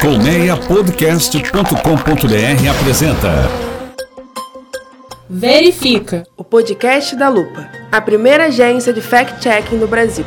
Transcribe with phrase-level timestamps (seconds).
[0.00, 3.32] Colmeiapodcast.com.br apresenta
[5.28, 10.24] Verifica, o podcast da Lupa, a primeira agência de fact-checking do Brasil.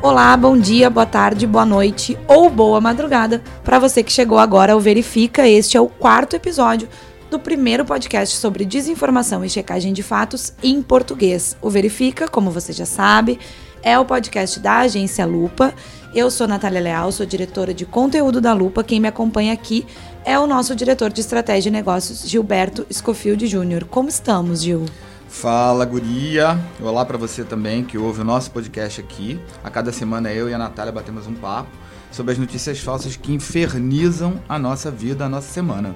[0.00, 4.72] Olá, bom dia, boa tarde, boa noite ou boa madrugada para você que chegou agora
[4.72, 5.48] ao Verifica.
[5.48, 6.88] Este é o quarto episódio
[7.28, 11.56] do primeiro podcast sobre desinformação e checagem de fatos em português.
[11.60, 13.38] O Verifica, como você já sabe,
[13.82, 15.74] é o podcast da agência Lupa.
[16.14, 18.82] Eu sou Natália Leal, sou diretora de conteúdo da Lupa.
[18.82, 19.86] Quem me acompanha aqui
[20.24, 23.84] é o nosso diretor de estratégia e negócios, Gilberto Scofield Júnior.
[23.84, 24.86] Como estamos, Gil?
[25.28, 26.58] Fala, guria.
[26.80, 29.38] Olá para você também que ouve o nosso podcast aqui.
[29.62, 31.68] A cada semana eu e a Natália batemos um papo
[32.10, 35.94] sobre as notícias falsas que infernizam a nossa vida, a nossa semana.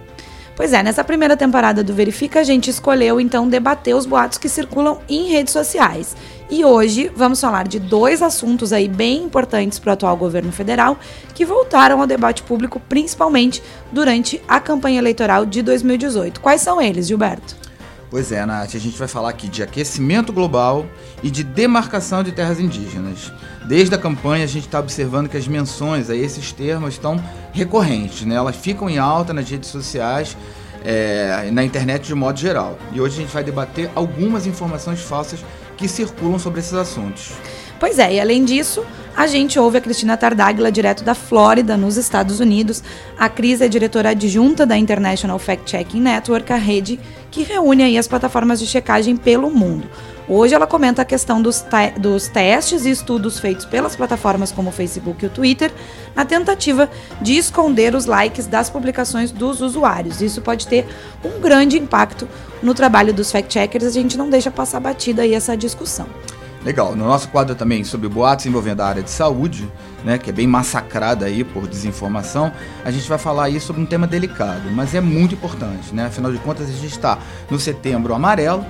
[0.55, 4.51] Pois é, nessa primeira temporada do Verifica, a gente escolheu então debater os boatos que
[4.51, 6.15] circulam em redes sociais.
[6.53, 10.99] E hoje vamos falar de dois assuntos aí bem importantes para o atual governo federal
[11.35, 16.43] que voltaram ao debate público principalmente durante a campanha eleitoral de 2018.
[16.43, 17.57] Quais são eles, Gilberto?
[18.11, 20.85] Pois é, Nath, a gente vai falar aqui de aquecimento global
[21.23, 23.33] e de demarcação de terras indígenas.
[23.67, 27.19] Desde a campanha, a gente está observando que as menções a esses termos estão
[27.55, 28.35] recorrentes, né?
[28.35, 30.37] elas ficam em alta nas redes sociais,
[30.85, 32.79] é, na internet de modo geral.
[32.93, 35.43] E hoje a gente vai debater algumas informações falsas
[35.77, 37.33] que circulam sobre esses assuntos.
[37.79, 38.85] Pois é, e além disso,
[39.17, 42.83] a gente ouve a Cristina Tardáguila, direto da Flórida, nos Estados Unidos.
[43.19, 48.07] A Cris é diretora adjunta da International Fact Checking Network, a rede que reúne as
[48.07, 49.89] plataformas de checagem pelo mundo.
[50.29, 54.71] Hoje ela comenta a questão dos, te dos testes e estudos feitos pelas plataformas como
[54.71, 55.73] o Facebook e o Twitter,
[56.15, 56.89] na tentativa
[57.21, 60.23] de esconder os likes das publicações dos usuários.
[60.23, 60.87] Isso pode ter
[61.25, 62.29] um grande impacto
[62.63, 66.07] no trabalho dos fact-checkers, a gente não deixa passar batida aí essa discussão.
[66.65, 66.95] Legal.
[66.95, 69.69] No nosso quadro também sobre boatos envolvendo a área de saúde,
[70.05, 72.53] né, que é bem massacrada aí por desinformação,
[72.85, 76.07] a gente vai falar aí sobre um tema delicado, mas é muito importante, né?
[76.07, 77.19] Afinal de contas, a gente está
[77.51, 78.65] no setembro amarelo,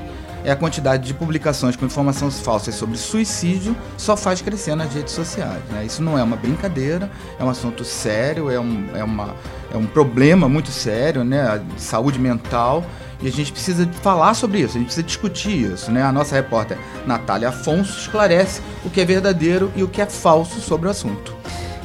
[0.45, 5.13] é a quantidade de publicações com informações falsas sobre suicídio só faz crescer nas redes
[5.13, 5.63] sociais.
[5.71, 5.85] Né?
[5.85, 9.35] Isso não é uma brincadeira, é um assunto sério, é um, é uma,
[9.73, 11.61] é um problema muito sério, né?
[11.75, 12.85] de saúde mental.
[13.21, 15.93] E a gente precisa falar sobre isso, a gente precisa discutir isso.
[15.93, 16.03] Né?
[16.03, 16.77] A nossa repórter
[17.07, 21.33] Natália Afonso esclarece o que é verdadeiro e o que é falso sobre o assunto.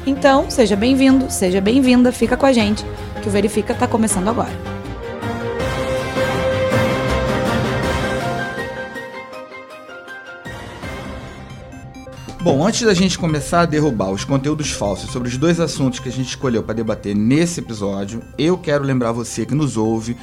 [0.06, 2.84] Então, seja bem-vindo, seja bem-vinda, fica com a gente,
[3.22, 4.77] que o Verifica está começando agora.
[12.48, 16.08] Bom, antes da gente começar a derrubar os conteúdos falsos sobre os dois assuntos que
[16.08, 20.16] a gente escolheu para debater nesse episódio, eu quero lembrar você que nos ouve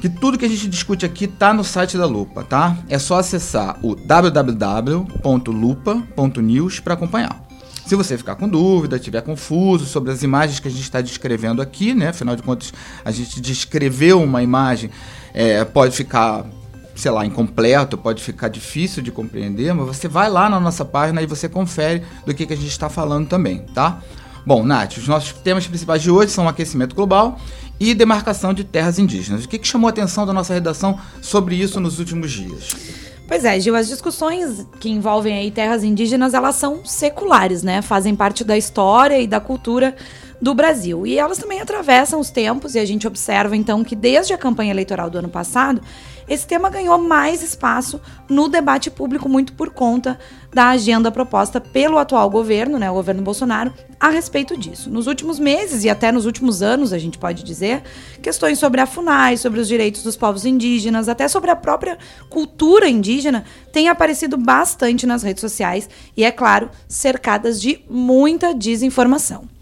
[0.00, 2.78] que tudo que a gente discute aqui tá no site da Lupa, tá?
[2.88, 7.44] É só acessar o www.lupa.news para acompanhar.
[7.84, 11.60] Se você ficar com dúvida, estiver confuso sobre as imagens que a gente está descrevendo
[11.60, 12.08] aqui, né?
[12.08, 12.72] Afinal de contas,
[13.04, 14.88] a gente descreveu uma imagem,
[15.34, 16.46] é, pode ficar
[16.94, 21.22] sei lá, incompleto, pode ficar difícil de compreender, mas você vai lá na nossa página
[21.22, 24.00] e você confere do que, que a gente está falando também, tá?
[24.46, 27.38] Bom, Nath, os nossos temas principais de hoje são aquecimento global
[27.80, 29.44] e demarcação de terras indígenas.
[29.44, 32.76] O que, que chamou a atenção da nossa redação sobre isso nos últimos dias?
[33.26, 37.80] Pois é, Gil, as discussões que envolvem aí terras indígenas, elas são seculares, né?
[37.80, 39.96] Fazem parte da história e da cultura
[40.42, 41.06] do Brasil.
[41.06, 44.72] E elas também atravessam os tempos e a gente observa então que desde a campanha
[44.72, 45.80] eleitoral do ano passado,
[46.28, 50.18] esse tema ganhou mais espaço no debate público, muito por conta
[50.52, 54.90] da agenda proposta pelo atual governo, né, o governo Bolsonaro, a respeito disso.
[54.90, 57.82] Nos últimos meses e até nos últimos anos, a gente pode dizer,
[58.22, 61.98] questões sobre a FUNAI, sobre os direitos dos povos indígenas, até sobre a própria
[62.30, 69.53] cultura indígena, têm aparecido bastante nas redes sociais e, é claro, cercadas de muita desinformação.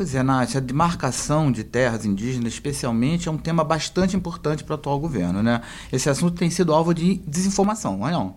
[0.00, 4.72] Pois é, Nath, a demarcação de terras indígenas, especialmente, é um tema bastante importante para
[4.72, 5.60] o atual governo, né?
[5.92, 8.36] Esse assunto tem sido alvo de desinformação, não é não?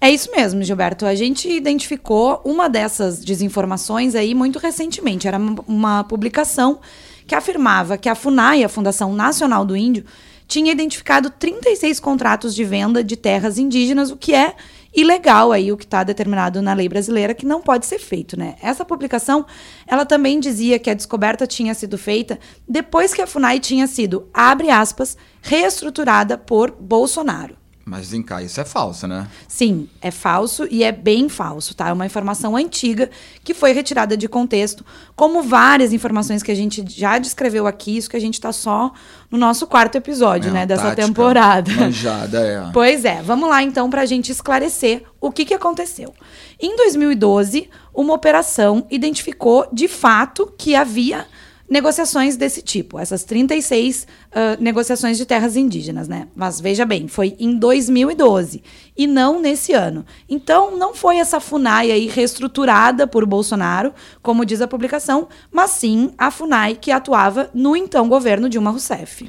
[0.00, 1.04] É isso mesmo, Gilberto.
[1.04, 5.28] A gente identificou uma dessas desinformações aí muito recentemente.
[5.28, 5.36] Era
[5.68, 6.80] uma publicação
[7.26, 10.06] que afirmava que a FUNAI, a Fundação Nacional do Índio,
[10.48, 14.54] tinha identificado 36 contratos de venda de terras indígenas, o que é
[14.94, 18.56] ilegal aí o que está determinado na lei brasileira que não pode ser feito, né?
[18.62, 19.46] Essa publicação,
[19.86, 22.38] ela também dizia que a descoberta tinha sido feita
[22.68, 27.56] depois que a Funai tinha sido, abre aspas, reestruturada por Bolsonaro.
[27.88, 29.28] Mas vem cá, isso é falso, né?
[29.46, 31.90] Sim, é falso e é bem falso, tá?
[31.90, 33.08] É uma informação antiga
[33.44, 34.84] que foi retirada de contexto,
[35.14, 38.92] como várias informações que a gente já descreveu aqui, isso que a gente tá só
[39.30, 41.70] no nosso quarto episódio, É né, dessa tática temporada.
[41.78, 42.70] Manjada, é.
[42.72, 46.12] Pois é, vamos lá então para a gente esclarecer o que, que aconteceu.
[46.58, 51.24] Em 2012, uma operação identificou de fato que havia
[51.68, 56.28] negociações desse tipo, essas 36 ah, negociações de terras indígenas, né?
[56.34, 58.62] Mas veja bem, foi em 2012
[58.96, 60.04] e não nesse ano.
[60.28, 66.12] Então, não foi essa FUNAI aí reestruturada por Bolsonaro, como diz a publicação, mas sim
[66.16, 69.28] a FUNAI que atuava no então governo Dilma Rousseff.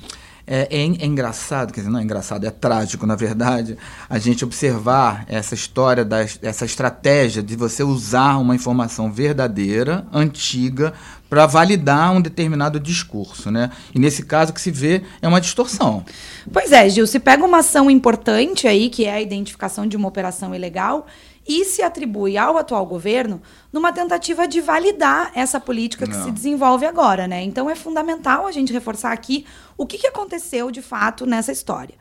[0.49, 3.77] É, é é engraçado, quer dizer, não é engraçado, é trágico, na verdade,
[4.09, 10.93] a gente observar essa história, das, essa estratégia de você usar uma informação verdadeira, antiga,
[11.29, 13.71] para validar um determinado discurso, né?
[13.93, 16.05] E nesse caso o que se vê é uma distorção.
[16.51, 20.07] Pois é, Gil, se pega uma ação importante aí, que é a identificação de uma
[20.07, 21.07] operação ilegal,
[21.47, 23.41] e se atribui ao atual governo
[23.71, 26.25] numa tentativa de validar essa política que Não.
[26.25, 27.41] se desenvolve agora, né?
[27.41, 29.45] Então é fundamental a gente reforçar aqui
[29.77, 31.95] o que, que aconteceu de fato nessa história.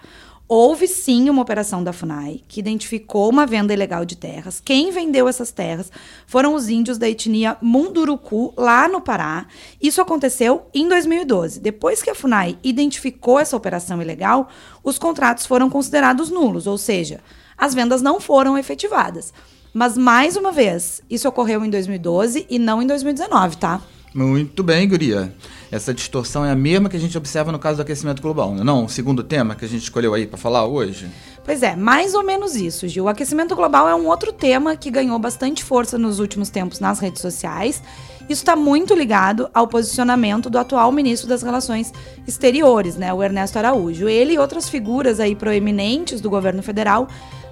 [0.49, 4.63] Houve sim uma operação da FUNAI que identificou uma venda ilegal de terras.
[4.65, 5.91] Quem vendeu essas terras
[6.25, 9.47] foram os índios da etnia Munduruku, lá no Pará.
[9.83, 11.59] Isso aconteceu em 2012.
[11.59, 14.49] Depois que a FUNAI identificou essa operação ilegal,
[14.85, 17.21] os contratos foram considerados nulos, ou seja,
[17.59, 19.35] as vendas não foram efetivadas.
[19.75, 23.83] Mas, mais uma vez, isso ocorreu em 2012 e não em 2019, tá?
[24.15, 25.35] Muito bem, Guria.
[25.71, 28.61] Essa distorção é a mesma que a gente observa no caso do aquecimento global, não
[28.61, 28.65] é?
[28.65, 31.09] Não, o segundo tema que a gente escolheu aí para falar hoje.
[31.45, 33.05] Pois é, mais ou menos isso, Gil.
[33.05, 36.99] O aquecimento global é um outro tema que ganhou bastante força nos últimos tempos nas
[36.99, 37.83] redes sociais.
[38.29, 41.93] Isso está muito ligado ao posicionamento do atual ministro das Relações
[42.27, 44.09] Exteriores, né, o Ernesto Araújo.
[44.09, 47.07] Ele e outras figuras aí proeminentes do governo federal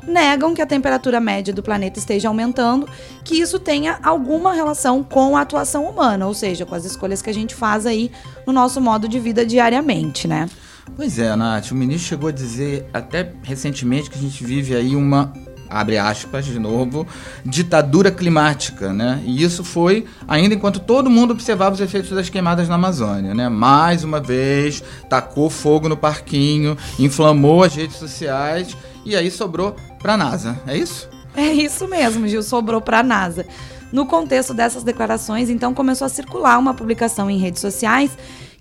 [0.06, 2.88] negam que a temperatura média do planeta esteja aumentando,
[3.22, 7.30] que isso tenha alguma relação com a atuação humana, ou seja, com as escolhas que
[7.30, 8.10] a gente faz aí
[8.46, 10.48] no nosso modo de vida diariamente, né?
[10.96, 14.94] Pois é, Nath, o ministro chegou a dizer até recentemente que a gente vive aí
[14.94, 15.32] uma,
[15.68, 17.06] abre aspas de novo,
[17.44, 19.20] ditadura climática, né?
[19.24, 23.48] E isso foi ainda enquanto todo mundo observava os efeitos das queimadas na Amazônia, né?
[23.48, 29.74] Mais uma vez, tacou fogo no parquinho, inflamou as redes sociais e aí sobrou
[30.04, 31.08] pra NASA, é isso?
[31.34, 33.46] É isso mesmo, Gil, sobrou para a NASA.
[33.90, 38.10] No contexto dessas declarações, então começou a circular uma publicação em redes sociais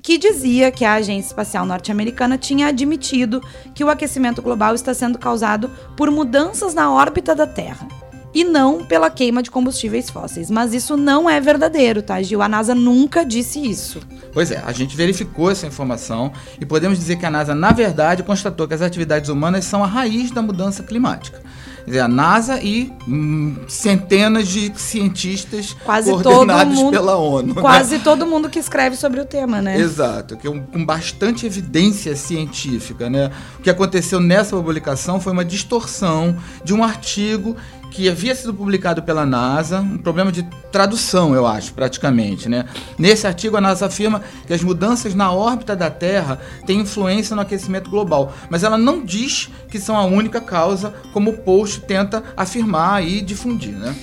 [0.01, 3.43] que dizia que a Agência Espacial Norte-Americana tinha admitido
[3.75, 7.89] que o aquecimento global está sendo causado por mudanças na órbita da Terra
[8.33, 10.49] e não pela queima de combustíveis fósseis.
[10.49, 12.41] Mas isso não é verdadeiro, tá, Gil?
[12.41, 13.99] A NASA nunca disse isso.
[14.33, 18.23] Pois é, a gente verificou essa informação e podemos dizer que a NASA, na verdade,
[18.23, 21.41] constatou que as atividades humanas são a raiz da mudança climática.
[21.83, 27.53] Quer dizer, a NASA e hum, centenas de cientistas Quase todo coordenados mundo- pela ONU.
[27.53, 27.61] né?
[27.61, 29.77] Quase todo mundo que escreve sobre o tema, né?
[29.77, 33.29] Exato, que é um- com bastante evidência científica, né?
[33.59, 37.55] O que aconteceu nessa publicação foi uma distorção de um artigo
[37.93, 40.41] que havia sido publicado pela NASA, um problema de
[40.71, 42.65] tradução, eu acho, praticamente, né?
[42.97, 47.43] Nesse artigo a NASA afirma que as mudanças na órbita da Terra têm influência no
[47.43, 52.23] aquecimento global, mas ela não diz que são a única causa, como o post tenta
[52.35, 53.95] afirmar e difundir, né?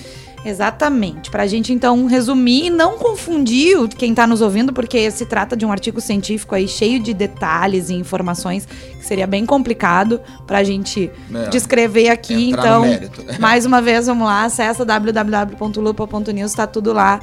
[0.43, 1.29] Exatamente.
[1.29, 5.65] Pra gente então resumir e não confundir quem tá nos ouvindo, porque se trata de
[5.65, 11.11] um artigo científico aí cheio de detalhes e informações que seria bem complicado pra gente
[11.33, 11.49] É.
[11.49, 12.49] descrever aqui.
[12.49, 13.23] Então, mérito.
[13.39, 17.19] mais uma vez, vamos lá, acessa www.lupa.news, tá tudo lá.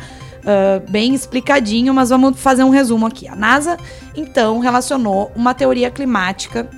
[0.47, 3.27] ah, bem explicadinho, mas vamos fazer um resumo aqui.
[3.29, 3.77] A NASA,
[4.17, 6.69] então, relacionou uma teoria climática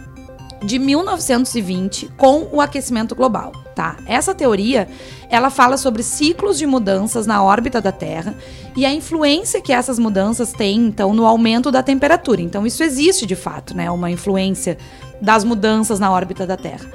[0.62, 3.96] de 1920 com o aquecimento global, tá?
[4.06, 4.88] Essa teoria,
[5.30, 8.34] ela fala sobre ciclos de mudanças na órbita da Terra
[8.76, 12.42] e a influência que essas mudanças têm, então, no aumento da temperatura.
[12.42, 13.90] Então, isso existe de fato, né?
[13.90, 14.76] Uma influência
[15.20, 16.86] das mudanças na órbita da Terra.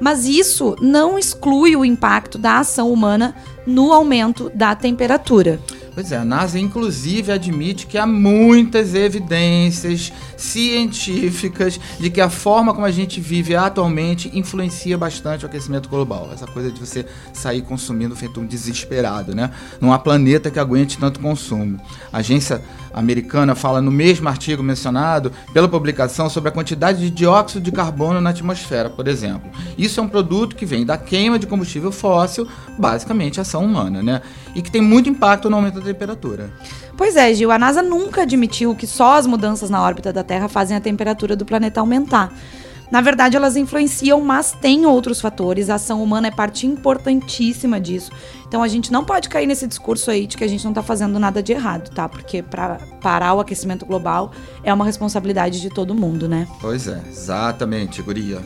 [0.00, 5.60] Mas isso não exclui o impacto da ação humana no aumento da temperatura.
[5.94, 12.72] Pois é, a NASA inclusive admite que há muitas evidências científicas de que a forma
[12.72, 16.30] como a gente vive atualmente influencia bastante o aquecimento global.
[16.32, 19.50] Essa coisa de você sair consumindo feito um desesperado, né?
[19.80, 21.78] Não há planeta que aguente tanto consumo.
[22.10, 27.62] A agência americana fala no mesmo artigo mencionado pela publicação sobre a quantidade de dióxido
[27.62, 29.50] de carbono na atmosfera, por exemplo.
[29.76, 32.46] Isso é um produto que vem da queima de combustível fóssil,
[32.78, 34.22] basicamente ação humana, né?
[34.54, 36.50] E que tem muito impacto no aumento da temperatura.
[36.96, 40.48] Pois é, Gil, a NASA nunca admitiu que só as mudanças na órbita da Terra
[40.48, 42.32] fazem a temperatura do planeta aumentar.
[42.92, 45.70] Na verdade, elas influenciam, mas tem outros fatores.
[45.70, 48.12] A ação humana é parte importantíssima disso.
[48.46, 50.82] Então a gente não pode cair nesse discurso aí de que a gente não tá
[50.82, 52.06] fazendo nada de errado, tá?
[52.06, 54.30] Porque para parar o aquecimento global
[54.62, 56.46] é uma responsabilidade de todo mundo, né?
[56.60, 58.42] Pois é, exatamente, Guria.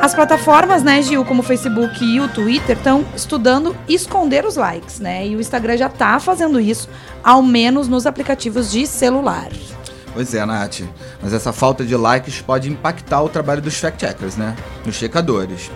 [0.00, 5.00] As plataformas, né, Gil, como o Facebook e o Twitter, estão estudando esconder os likes,
[5.00, 5.26] né?
[5.26, 6.88] E o Instagram já está fazendo isso,
[7.22, 9.48] ao menos nos aplicativos de celular.
[10.12, 10.82] Pois é, Nath.
[11.22, 14.54] Mas essa falta de likes pode impactar o trabalho dos fact-checkers, né?
[14.84, 15.70] Nos checadores.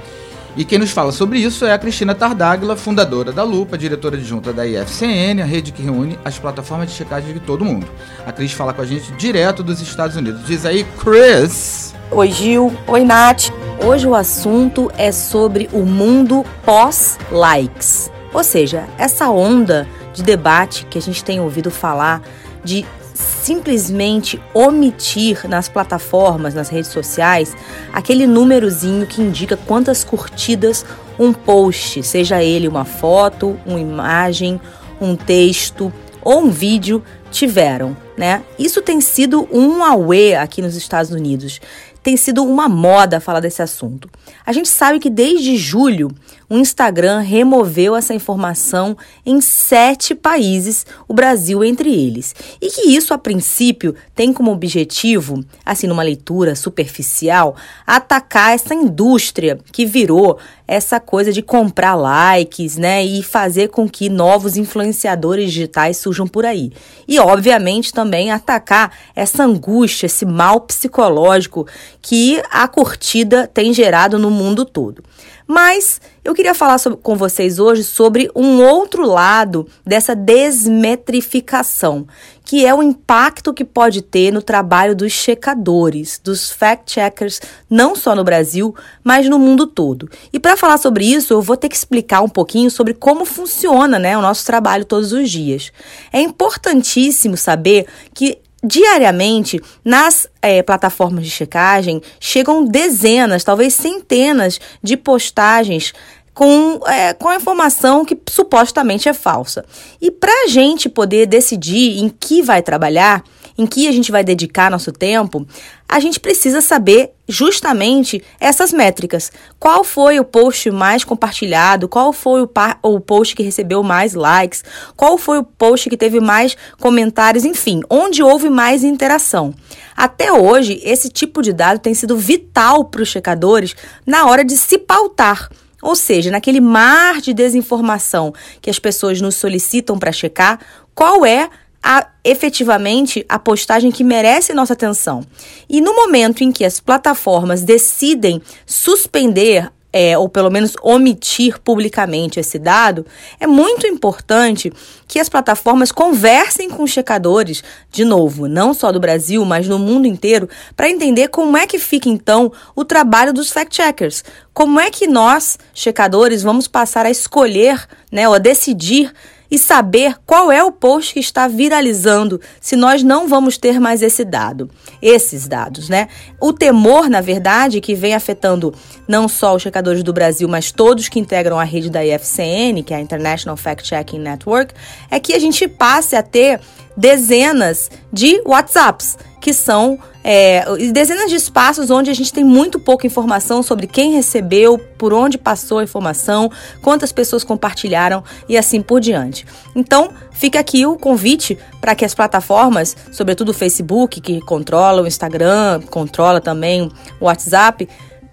[0.56, 4.52] E quem nos fala sobre isso é a Cristina Tardáguila, fundadora da Lupa, diretora adjunta
[4.52, 7.86] da IFCN, a rede que reúne as plataformas de checagem de todo mundo.
[8.26, 10.44] A Cris fala com a gente direto dos Estados Unidos.
[10.44, 11.94] Diz aí, Chris!
[12.10, 12.76] Oi, Gil.
[12.86, 13.50] Oi, Nath.
[13.80, 18.10] Hoje o assunto é sobre o mundo pós-likes.
[18.34, 22.20] Ou seja, essa onda de debate que a gente tem ouvido falar
[22.64, 27.56] de simplesmente omitir nas plataformas, nas redes sociais,
[27.92, 30.84] aquele númerozinho que indica quantas curtidas
[31.16, 34.60] um post, seja ele uma foto, uma imagem,
[35.00, 38.42] um texto ou um vídeo, tiveram, né?
[38.58, 41.60] Isso tem sido um auê aqui nos Estados Unidos
[42.02, 44.08] tem sido uma moda falar desse assunto.
[44.44, 46.10] A gente sabe que desde julho
[46.50, 52.34] o Instagram removeu essa informação em sete países, o Brasil entre eles.
[52.60, 57.54] E que isso, a princípio, tem como objetivo, assim, numa leitura superficial,
[57.86, 64.10] atacar essa indústria que virou essa coisa de comprar likes, né, e fazer com que
[64.10, 66.72] novos influenciadores digitais surjam por aí.
[67.06, 71.66] E, obviamente, também atacar essa angústia, esse mal psicológico
[72.02, 75.02] que a curtida tem gerado no mundo todo.
[75.50, 82.06] Mas eu queria falar sobre, com vocês hoje sobre um outro lado dessa desmetrificação,
[82.44, 88.14] que é o impacto que pode ter no trabalho dos checadores, dos fact-checkers, não só
[88.14, 90.10] no Brasil, mas no mundo todo.
[90.30, 93.98] E para falar sobre isso, eu vou ter que explicar um pouquinho sobre como funciona
[93.98, 95.72] né, o nosso trabalho todos os dias.
[96.12, 104.96] É importantíssimo saber que Diariamente, nas é, plataformas de checagem, chegam dezenas, talvez centenas de
[104.96, 105.92] postagens
[106.34, 109.64] com, é, com a informação que supostamente é falsa.
[110.00, 113.24] E para a gente poder decidir em que vai trabalhar,
[113.58, 115.44] em que a gente vai dedicar nosso tempo,
[115.88, 119.32] a gente precisa saber justamente essas métricas.
[119.58, 121.88] Qual foi o post mais compartilhado?
[121.88, 122.50] Qual foi o,
[122.82, 124.62] o post que recebeu mais likes?
[124.96, 127.44] Qual foi o post que teve mais comentários?
[127.44, 129.52] Enfim, onde houve mais interação.
[129.96, 133.74] Até hoje, esse tipo de dado tem sido vital para os checadores
[134.06, 135.50] na hora de se pautar.
[135.82, 140.60] Ou seja, naquele mar de desinformação que as pessoas nos solicitam para checar,
[140.94, 141.48] qual é
[141.90, 145.24] a, efetivamente a postagem que merece nossa atenção.
[145.66, 152.38] E no momento em que as plataformas decidem suspender é, ou pelo menos omitir publicamente
[152.38, 153.06] esse dado,
[153.40, 154.70] é muito importante
[155.06, 159.78] que as plataformas conversem com os checadores, de novo, não só do Brasil, mas no
[159.78, 164.22] mundo inteiro, para entender como é que fica então o trabalho dos fact-checkers.
[164.52, 169.10] Como é que nós, checadores, vamos passar a escolher, né, ou a decidir
[169.50, 174.02] e saber qual é o post que está viralizando, se nós não vamos ter mais
[174.02, 176.08] esse dado, esses dados, né?
[176.40, 178.74] O temor, na verdade, que vem afetando
[179.06, 182.92] não só os checadores do Brasil, mas todos que integram a rede da IFCN, que
[182.92, 184.74] é a International Fact Checking Network,
[185.10, 186.60] é que a gente passe a ter
[186.96, 193.06] dezenas de WhatsApps que são é, dezenas de espaços onde a gente tem muito pouca
[193.06, 196.50] informação sobre quem recebeu, por onde passou a informação,
[196.82, 199.46] quantas pessoas compartilharam e assim por diante.
[199.74, 205.06] Então, fica aqui o convite para que as plataformas, sobretudo o Facebook, que controla o
[205.06, 206.90] Instagram, controla também
[207.20, 207.88] o WhatsApp,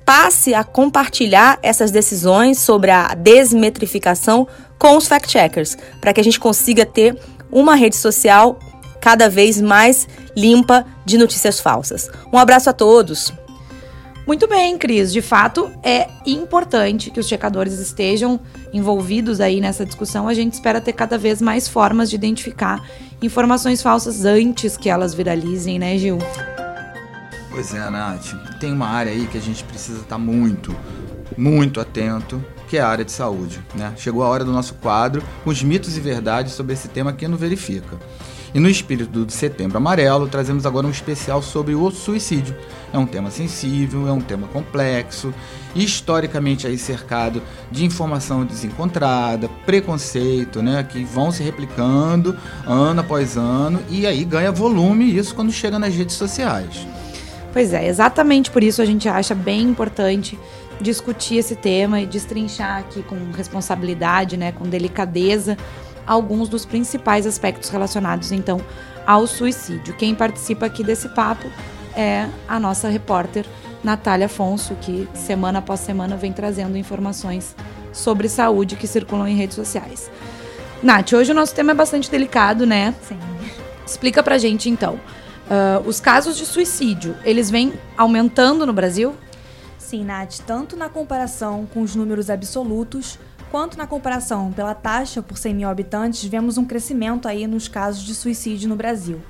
[0.06, 4.48] passe a compartilhar essas decisões sobre a desmetrificação
[4.78, 7.18] com os fact-checkers, para que a gente consiga ter
[7.52, 8.60] uma rede social
[9.06, 12.10] cada vez mais limpa de notícias falsas.
[12.34, 13.32] Um abraço a todos.
[14.26, 15.14] Muito bem, Cris.
[15.14, 18.40] De fato, é importante que os checadores estejam
[18.74, 20.28] envolvidos aí nessa discussão.
[20.28, 22.84] A gente espera ter cada vez mais formas de identificar
[23.22, 26.18] informações falsas antes que elas viralizem, né, Gil?
[27.52, 28.34] Pois é, Nath.
[28.60, 30.76] Tem uma área aí que a gente precisa estar muito,
[31.38, 33.64] muito atento, que é a área de saúde.
[33.76, 33.94] Né?
[33.98, 37.38] Chegou a hora do nosso quadro, os mitos e verdades sobre esse tema aqui no
[37.38, 38.00] Verifica.
[38.56, 42.56] E no espírito do Setembro Amarelo, trazemos agora um especial sobre o suicídio.
[42.94, 45.34] É um tema sensível, é um tema complexo,
[45.76, 52.34] historicamente aí cercado de informação desencontrada, preconceito, né, que vão se replicando
[52.66, 56.88] ano após ano e aí ganha volume isso quando chega nas redes sociais.
[57.52, 60.40] Pois é, exatamente por isso a gente acha bem importante
[60.80, 65.58] discutir esse tema e destrinchar aqui com responsabilidade, né, com delicadeza,
[66.06, 68.60] alguns dos principais aspectos relacionados então
[69.06, 69.96] ao suicídio.
[69.96, 71.48] Quem participa aqui desse papo
[71.96, 73.46] é a nossa repórter
[73.84, 77.56] Natália Afonso, que semana após semana vem trazendo informações
[77.94, 80.10] sobre saúde que circulam em redes sociais.
[80.82, 82.94] Nath, hoje o nosso tema é bastante delicado, né?
[83.02, 83.18] Sim.
[83.86, 85.00] Explica pra gente então.
[85.46, 89.16] Uh, os casos de suicídio, eles vêm aumentando no Brasil?
[89.78, 93.20] Sim, Nath, tanto na comparação com os números absolutos,
[93.56, 98.04] quanto na comparação pela taxa por 100 mil habitantes, vemos um crescimento aí nos casos
[98.04, 99.22] de suicídio no Brasil.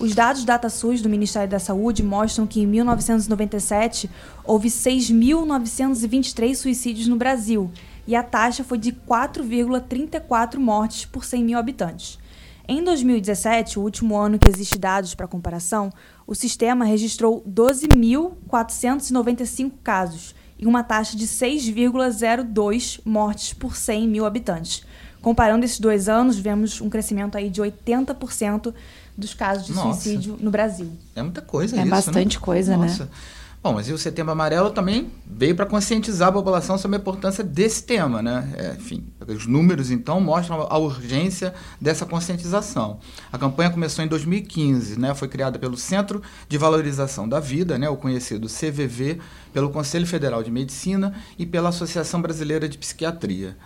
[0.00, 4.08] Os dados DataSUS do Ministério da Saúde mostram que em 1997
[4.44, 7.70] houve 6.923 suicídios no Brasil
[8.06, 12.18] e a taxa foi de 4,34 mortes por 100 mil habitantes.
[12.66, 15.92] Em 2017, o último ano que existe dados para comparação,
[16.26, 24.84] o sistema registrou 12.495 casos e uma taxa de 6,02 mortes por 100 mil habitantes.
[25.20, 28.72] Comparando esses dois anos, vemos um crescimento aí de 80%
[29.16, 30.00] dos casos de Nossa.
[30.00, 30.90] suicídio no Brasil.
[31.14, 32.44] É muita coisa É isso, bastante né?
[32.44, 33.08] coisa, né?
[33.66, 37.42] Bom, mas e o Setembro Amarelo também veio para conscientizar a população sobre a importância
[37.42, 38.48] desse tema, né?
[38.56, 43.00] É, enfim, os números então mostram a urgência dessa conscientização.
[43.32, 45.16] A campanha começou em 2015, né?
[45.16, 47.88] Foi criada pelo Centro de Valorização da Vida, né?
[47.88, 49.18] O conhecido CVV,
[49.52, 53.56] pelo Conselho Federal de Medicina e pela Associação Brasileira de Psiquiatria.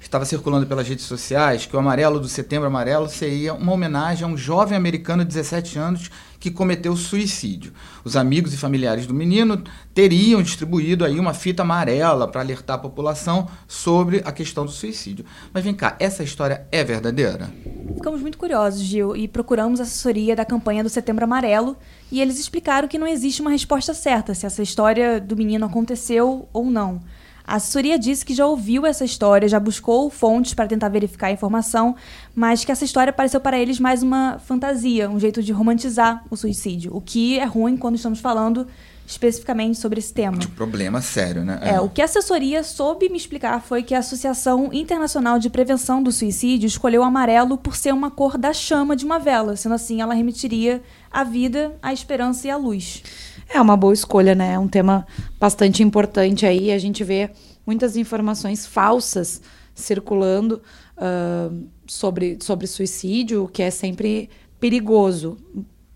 [0.00, 4.28] Estava circulando pelas redes sociais que o amarelo do Setembro Amarelo seria uma homenagem a
[4.28, 7.72] um jovem americano de 17 anos que cometeu suicídio.
[8.04, 9.62] Os amigos e familiares do menino
[9.92, 15.24] teriam distribuído aí uma fita amarela para alertar a população sobre a questão do suicídio.
[15.52, 17.50] Mas vem cá, essa história é verdadeira?
[17.94, 21.76] Ficamos muito curiosos, Gil, e procuramos assessoria da campanha do Setembro Amarelo
[22.10, 26.48] e eles explicaram que não existe uma resposta certa se essa história do menino aconteceu
[26.52, 27.00] ou não.
[27.48, 31.32] A assessoria disse que já ouviu essa história, já buscou fontes para tentar verificar a
[31.32, 31.96] informação,
[32.34, 36.36] mas que essa história pareceu para eles mais uma fantasia, um jeito de romantizar o
[36.36, 38.66] suicídio, o que é ruim quando estamos falando
[39.08, 40.36] especificamente sobre esse tema.
[40.36, 41.58] De um problema sério, né?
[41.62, 46.02] É, o que a assessoria soube me explicar foi que a Associação Internacional de Prevenção
[46.02, 49.74] do Suicídio escolheu o amarelo por ser uma cor da chama de uma vela, sendo
[49.74, 53.02] assim ela remetiria à vida, à esperança e à luz.
[53.48, 54.52] É uma boa escolha, né?
[54.52, 55.06] É um tema
[55.40, 56.70] bastante importante aí.
[56.70, 57.30] A gente vê
[57.66, 59.40] muitas informações falsas
[59.74, 60.60] circulando
[60.98, 64.28] uh, sobre, sobre suicídio, o que é sempre
[64.60, 65.38] perigoso.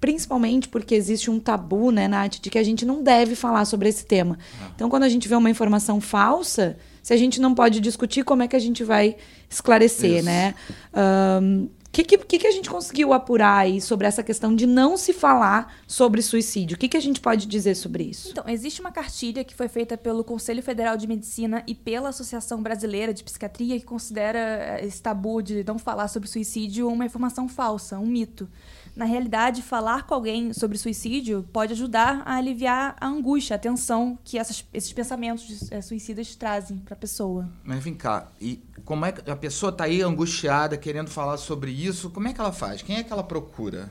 [0.02, 3.88] Principalmente porque existe um tabu, né, Nath, de que a gente não deve falar sobre
[3.88, 4.36] esse tema.
[4.74, 8.42] Então, quando a gente vê uma informação falsa, se a gente não pode discutir, como
[8.42, 9.14] é que a gente vai
[9.48, 10.24] esclarecer, Isso.
[10.24, 10.56] né?
[10.92, 15.12] O que, que, que a gente conseguiu apurar aí sobre essa questão de não se
[15.12, 16.74] falar sobre suicídio?
[16.74, 18.30] O que, que a gente pode dizer sobre isso?
[18.30, 22.60] Então, existe uma cartilha que foi feita pelo Conselho Federal de Medicina e pela Associação
[22.60, 28.00] Brasileira de Psiquiatria que considera esse tabu de não falar sobre suicídio uma informação falsa,
[28.00, 28.48] um mito.
[28.94, 34.18] Na realidade, falar com alguém sobre suicídio pode ajudar a aliviar a angústia, a tensão
[34.22, 37.48] que essas- esses pensamentos eh, suicidas trazem para a pessoa.
[37.64, 41.70] Mas vem cá, e como é que a pessoa tá aí angustiada, querendo falar sobre
[41.70, 42.82] isso, como é que ela faz?
[42.82, 43.90] Quem é que ela procura?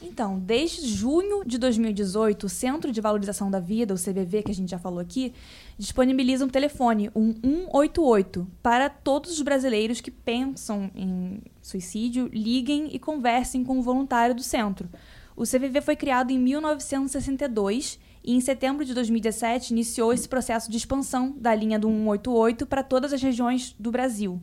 [0.00, 4.54] Então, desde junho de 2018, o Centro de Valorização da Vida, o CVV, que a
[4.54, 5.32] gente já falou aqui,
[5.76, 12.98] disponibiliza um telefone, um 188, para todos os brasileiros que pensam em suicídio, liguem e
[12.98, 14.88] conversem com o voluntário do centro.
[15.34, 20.76] O CVV foi criado em 1962 e, em setembro de 2017, iniciou esse processo de
[20.76, 24.40] expansão da linha do 188 para todas as regiões do Brasil.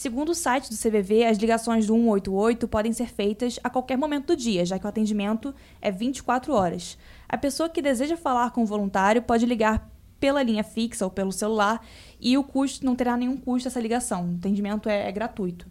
[0.00, 4.28] Segundo o site do CVV, as ligações do 188 podem ser feitas a qualquer momento
[4.28, 6.96] do dia, já que o atendimento é 24 horas.
[7.28, 11.30] A pessoa que deseja falar com o voluntário pode ligar pela linha fixa ou pelo
[11.30, 11.84] celular
[12.18, 14.24] e o custo não terá nenhum custo essa ligação.
[14.24, 15.66] O atendimento é, é gratuito.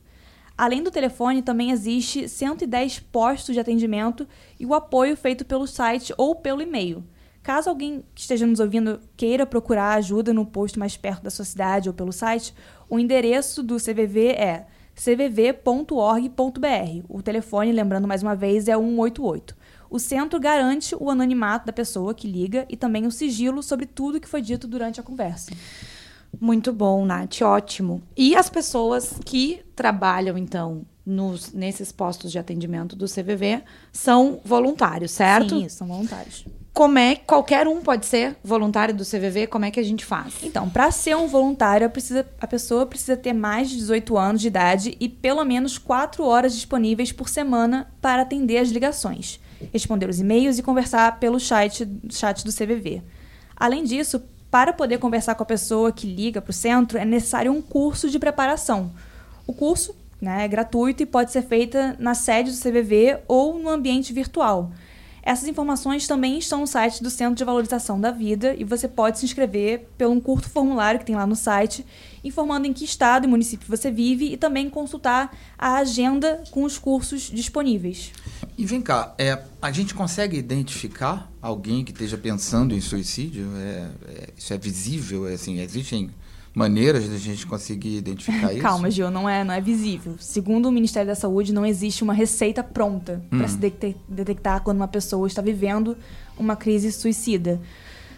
[0.55, 4.27] Além do telefone, também existe 110 postos de atendimento
[4.59, 7.03] e o apoio feito pelo site ou pelo e-mail.
[7.49, 11.43] Caso alguém que esteja nos ouvindo queira procurar ajuda no posto mais perto da sua
[11.43, 12.53] cidade ou pelo site,
[12.87, 16.35] o endereço do CVV é cvv.org.br.
[17.09, 19.57] O telefone, lembrando mais uma vez, é 188.
[19.89, 24.19] O centro garante o anonimato da pessoa que liga e também o sigilo sobre tudo
[24.19, 25.51] que foi dito durante a conversa.
[26.39, 28.03] Muito bom, Nath, ótimo.
[28.15, 35.09] E as pessoas que trabalham, então, nos, nesses postos de atendimento do CVV são voluntários,
[35.09, 35.57] certo?
[35.57, 36.45] Sim, são voluntários.
[36.73, 39.47] Como é qualquer um pode ser voluntário do CVV?
[39.47, 40.35] Como é que a gente faz?
[40.43, 44.47] Então, para ser um voluntário, precisa, a pessoa precisa ter mais de 18 anos de
[44.47, 49.39] idade e pelo menos 4 horas disponíveis por semana para atender as ligações,
[49.73, 53.01] responder os e-mails e conversar pelo chat, chat do CVV.
[53.57, 57.51] Além disso, para poder conversar com a pessoa que liga para o centro, é necessário
[57.51, 58.91] um curso de preparação.
[59.45, 63.69] O curso né, é gratuito e pode ser feita na sede do CVV ou no
[63.69, 64.71] ambiente virtual.
[65.21, 69.19] Essas informações também estão no site do Centro de Valorização da Vida e você pode
[69.19, 71.85] se inscrever pelo um curto formulário que tem lá no site,
[72.23, 76.77] informando em que estado e município você vive e também consultar a agenda com os
[76.77, 78.11] cursos disponíveis.
[78.57, 83.47] E vem cá, é, a gente consegue identificar alguém que esteja pensando em suicídio?
[83.55, 85.27] É, é, isso é visível?
[85.27, 86.09] É, assim, existem
[86.59, 88.61] maneiras de a gente conseguir identificar isso?
[88.61, 90.15] Calma, Gil, não é, não é visível.
[90.19, 93.37] Segundo o Ministério da Saúde, não existe uma receita pronta Hum.
[93.39, 95.95] para se detec- detectar quando uma pessoa está vivendo
[96.37, 97.59] uma crise suicida.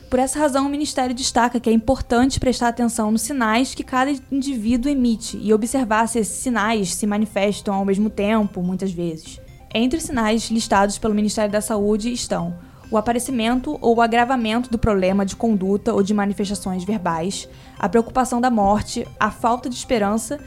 [0.09, 4.11] Por essa razão, o Ministério destaca que é importante prestar atenção nos sinais que cada
[4.31, 9.39] indivíduo emite e observar se esses sinais se manifestam ao mesmo tempo, muitas vezes.
[9.73, 12.53] Entre os sinais listados pelo Ministério da Saúde estão
[12.91, 17.47] o aparecimento ou o agravamento do problema de conduta ou de manifestações verbais,
[17.79, 20.39] a preocupação da morte, a falta de esperança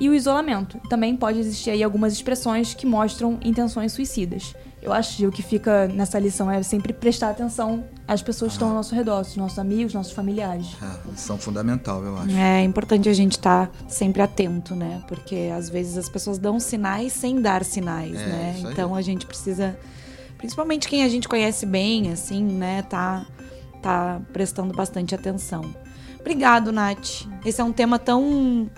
[0.00, 0.78] e o isolamento.
[0.88, 4.54] Também pode existir aí algumas expressões que mostram intenções suicidas.
[4.80, 8.56] Eu acho que o que fica nessa lição é sempre prestar atenção às pessoas que
[8.56, 10.66] estão ao nosso redor, os nossos amigos, nossos familiares.
[10.82, 12.36] É, lição fundamental, eu acho.
[12.36, 15.00] É importante a gente estar sempre atento, né?
[15.06, 18.54] Porque às vezes as pessoas dão sinais sem dar sinais, É, né?
[18.56, 18.72] isso aí.
[18.72, 19.78] Então a gente precisa,
[20.42, 22.82] principalmente quem a gente conhece bem, assim, né?
[22.82, 23.24] Tá,
[23.80, 25.72] tá prestando bastante atenção.
[26.18, 27.28] Obrigado, Nath.
[27.46, 28.68] Esse é um tema tão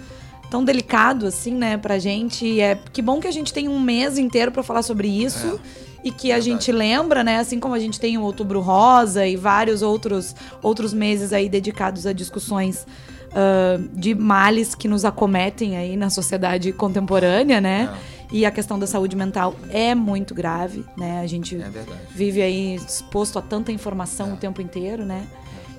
[0.50, 2.44] tão delicado assim, né, pra gente.
[2.44, 5.58] E É que bom que a gente tem um mês inteiro pra falar sobre isso.
[6.04, 6.50] E que a verdade.
[6.50, 7.38] gente lembra, né?
[7.38, 12.06] Assim como a gente tem o Outubro Rosa e vários outros, outros meses aí dedicados
[12.06, 12.86] a discussões
[13.34, 17.92] ah, de males que nos acometem aí na sociedade contemporânea, né?
[18.32, 21.20] E a questão da saúde mental é muito grave, né?
[21.20, 21.70] A gente É
[22.10, 25.26] vive aí exposto a tanta informação o tempo inteiro, né?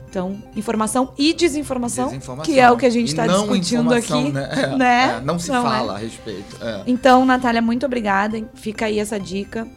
[0.09, 2.53] Então, informação e desinformação, Desinformação.
[2.53, 4.47] que é o que a gente está discutindo aqui, Né?
[4.55, 5.15] É, né?
[5.17, 5.61] é, não se Não é?
[5.69, 6.55] fala a respeito.
[6.61, 6.83] é.
[6.87, 8.41] Então, Natália, muito obrigada.
[8.53, 9.67] Fica aí essa dica.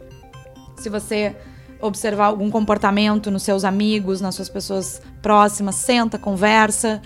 [0.77, 1.35] Se você
[1.81, 7.01] observar algum comportamento nos seus amigos, nas suas pessoas próximas, senta, conversa,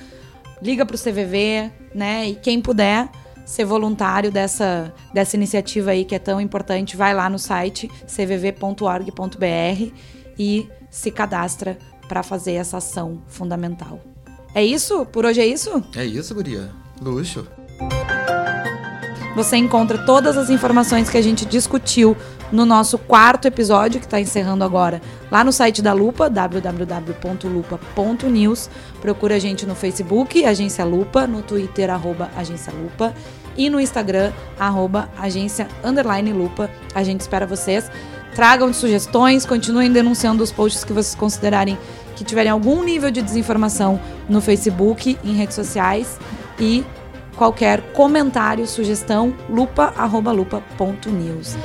[0.62, 2.30] liga pro CVV, né?
[2.30, 3.10] E quem puder
[3.46, 9.92] ser voluntário dessa, dessa iniciativa aí que é tão importante, vai lá no site cvv.org.br
[10.38, 11.78] e se cadastra
[12.08, 14.00] para fazer essa ação fundamental.
[14.54, 15.06] É isso?
[15.08, 15.84] Por hoje é isso?
[15.96, 16.70] É isso, guria.
[17.02, 17.48] Luxo.
[19.36, 22.16] Você encontra todas as informações que a gente discutiu
[22.54, 28.70] no nosso quarto episódio, que está encerrando agora, lá no site da Lupa, www.lupa.news.
[29.02, 33.12] Procura a gente no Facebook, Agência Lupa, no Twitter, arroba Agência Lupa,
[33.58, 35.68] e no Instagram, arroba Agência
[36.34, 36.70] Lupa.
[36.94, 37.90] A gente espera vocês.
[38.36, 41.76] Tragam sugestões, continuem denunciando os posts que vocês considerarem
[42.16, 46.20] que tiverem algum nível de desinformação no Facebook, em redes sociais
[46.60, 46.86] e
[47.36, 51.58] qualquer comentário, sugestão, lupa@lupa.news.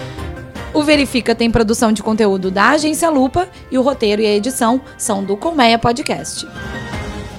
[0.78, 4.80] O Verifica tem produção de conteúdo da Agência Lupa e o roteiro e a edição
[4.96, 6.46] são do Colmeia Podcast.